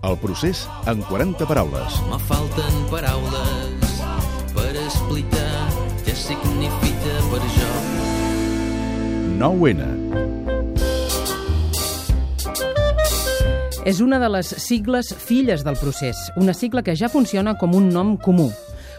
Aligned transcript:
El 0.00 0.16
procés 0.22 0.68
en 0.86 1.00
40 1.02 1.46
paraules. 1.48 1.96
Me 2.06 2.18
falten 2.28 2.76
paraules 2.86 3.96
per 4.54 4.70
explicar 4.78 5.64
què 6.06 6.14
significa 6.14 7.16
per 7.32 7.40
jo. 7.56 7.72
9-N. 9.42 9.88
És 13.88 13.98
una 14.04 14.22
de 14.22 14.30
les 14.30 14.54
sigles 14.62 15.10
filles 15.18 15.66
del 15.66 15.78
procés, 15.80 16.28
una 16.36 16.54
sigla 16.54 16.84
que 16.86 16.94
ja 16.94 17.10
funciona 17.10 17.56
com 17.58 17.74
un 17.74 17.90
nom 17.90 18.16
comú. 18.22 18.52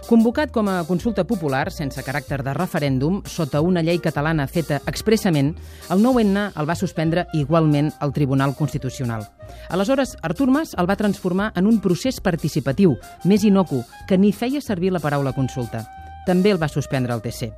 Convocat 0.10 0.50
com 0.50 0.66
a 0.66 0.80
consulta 0.90 1.22
popular, 1.22 1.68
sense 1.70 2.02
caràcter 2.02 2.40
de 2.42 2.56
referèndum, 2.58 3.20
sota 3.30 3.60
una 3.62 3.84
llei 3.86 4.00
catalana 4.02 4.48
feta 4.50 4.80
expressament, 4.90 5.52
el 5.94 6.02
9N 6.02 6.48
el 6.50 6.70
va 6.70 6.78
suspendre 6.80 7.28
igualment 7.38 7.92
el 8.02 8.16
Tribunal 8.18 8.56
Constitucional. 8.58 9.28
Aleshores, 9.70 10.16
Artur 10.26 10.50
Mas 10.50 10.74
el 10.82 10.90
va 10.90 10.98
transformar 10.98 11.52
en 11.54 11.70
un 11.70 11.78
procés 11.78 12.18
participatiu, 12.26 12.98
més 13.22 13.46
inocu, 13.46 13.84
que 14.10 14.18
ni 14.18 14.34
feia 14.34 14.66
servir 14.66 14.90
la 14.90 15.06
paraula 15.06 15.38
consulta 15.38 15.86
també 16.28 16.52
el 16.54 16.62
va 16.62 16.70
suspendre 16.72 17.14
el 17.14 17.22
TC. 17.24 17.52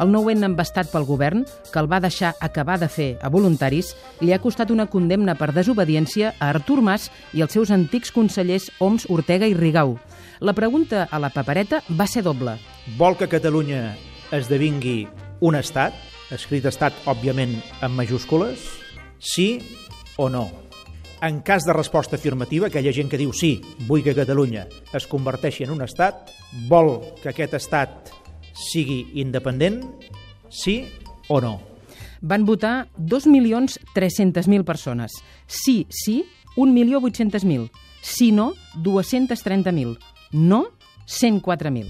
El 0.00 0.12
nou 0.12 0.30
n 0.32 0.46
embastat 0.46 0.90
pel 0.92 1.06
govern, 1.08 1.44
que 1.72 1.80
el 1.80 1.90
va 1.90 2.00
deixar 2.00 2.34
acabar 2.40 2.78
de 2.80 2.88
fer 2.88 3.10
a 3.20 3.28
voluntaris, 3.28 3.92
li 4.20 4.32
ha 4.32 4.40
costat 4.40 4.70
una 4.70 4.86
condemna 4.86 5.34
per 5.36 5.52
desobediència 5.52 6.34
a 6.38 6.50
Artur 6.50 6.80
Mas 6.82 7.10
i 7.32 7.42
els 7.44 7.52
seus 7.52 7.70
antics 7.70 8.12
consellers 8.12 8.70
Oms, 8.80 9.06
Ortega 9.10 9.46
i 9.46 9.54
Rigau. 9.54 9.98
La 10.40 10.56
pregunta 10.56 11.06
a 11.10 11.20
la 11.22 11.30
papereta 11.30 11.82
va 11.90 12.06
ser 12.06 12.24
doble. 12.26 12.56
Vol 12.98 13.18
que 13.20 13.30
Catalunya 13.30 13.94
esdevingui 14.32 15.06
un 15.40 15.58
estat, 15.58 15.94
escrit 16.32 16.66
estat, 16.66 16.96
òbviament, 17.06 17.58
en 17.82 17.94
majúscules? 17.94 18.64
Sí 19.20 19.60
o 20.16 20.28
no? 20.32 20.48
En 21.22 21.38
cas 21.40 21.62
de 21.64 21.72
resposta 21.72 22.16
afirmativa, 22.16 22.66
aquella 22.66 22.90
gent 22.90 23.06
que 23.06 23.18
diu 23.20 23.30
sí, 23.30 23.52
vull 23.86 24.02
que 24.02 24.10
Catalunya 24.10 24.64
es 24.90 25.04
converteixi 25.06 25.62
en 25.62 25.70
un 25.70 25.84
estat, 25.84 26.32
vol 26.66 26.96
que 27.22 27.30
aquest 27.30 27.54
estat 27.60 28.10
sigui 28.58 29.20
independent, 29.22 29.84
sí 30.50 30.80
o 31.30 31.38
no? 31.40 31.60
Van 32.26 32.42
votar 32.42 32.88
2.300.000 32.98 34.66
persones. 34.66 35.14
Sí, 35.46 35.86
sí, 35.90 36.24
1.800.000. 36.56 37.70
Si 38.02 38.32
no, 38.32 38.54
230.000. 38.82 39.98
No, 40.32 40.64
104.000. 41.06 41.86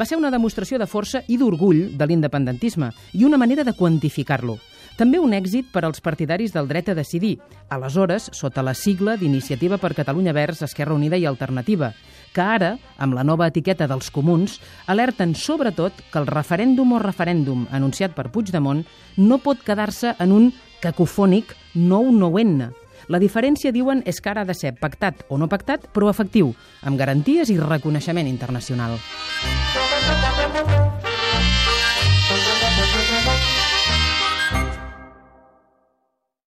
Va 0.00 0.08
ser 0.08 0.16
una 0.16 0.32
demostració 0.32 0.80
de 0.80 0.88
força 0.88 1.20
i 1.28 1.36
d'orgull 1.36 1.90
de 2.00 2.08
l'independentisme 2.08 2.88
i 3.12 3.28
una 3.28 3.36
manera 3.36 3.68
de 3.68 3.76
quantificar-lo. 3.76 4.56
També 4.96 5.18
un 5.18 5.32
èxit 5.32 5.70
per 5.72 5.86
als 5.86 6.02
partidaris 6.04 6.52
del 6.52 6.68
dret 6.68 6.90
a 6.92 6.94
decidir, 6.94 7.38
aleshores 7.72 8.28
sota 8.36 8.62
la 8.62 8.74
sigla 8.74 9.16
d'Iniciativa 9.16 9.78
per 9.80 9.94
Catalunya 9.96 10.34
Verds, 10.36 10.62
Esquerra 10.66 10.94
Unida 10.94 11.16
i 11.16 11.24
Alternativa, 11.26 11.92
que 12.32 12.42
ara, 12.42 12.76
amb 12.98 13.16
la 13.16 13.24
nova 13.24 13.48
etiqueta 13.48 13.88
dels 13.88 14.10
comuns, 14.12 14.58
alerten 14.86 15.34
sobretot 15.34 16.04
que 16.12 16.20
el 16.20 16.28
referèndum 16.28 16.92
o 16.92 17.00
referèndum 17.00 17.66
anunciat 17.70 18.14
per 18.16 18.30
Puigdemont 18.32 18.84
no 19.16 19.40
pot 19.40 19.64
quedar-se 19.64 20.14
en 20.18 20.32
un 20.32 20.52
cacofònic 20.82 21.56
nou 21.74 22.10
9 22.12 22.70
La 23.08 23.18
diferència, 23.18 23.72
diuen, 23.72 24.02
és 24.06 24.20
que 24.20 24.30
ara 24.30 24.42
ha 24.42 24.48
de 24.48 24.54
ser 24.54 24.74
pactat 24.78 25.24
o 25.28 25.38
no 25.38 25.48
pactat, 25.48 25.88
però 25.92 26.08
efectiu, 26.08 26.54
amb 26.82 26.98
garanties 26.98 27.50
i 27.50 27.58
reconeixement 27.58 28.28
internacional. 28.28 29.00